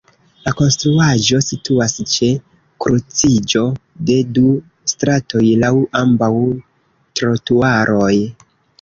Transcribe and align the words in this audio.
La 0.45 0.51
konstruaĵo 0.59 1.41
situas 1.47 1.93
ĉe 2.13 2.29
kruciĝo 2.87 3.63
de 4.09 4.17
du 4.39 4.57
stratoj 4.95 5.45
laŭ 5.67 5.73
ambaŭ 6.05 6.35
trotuaroj. 6.53 8.15